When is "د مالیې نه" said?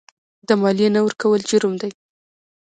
0.47-0.99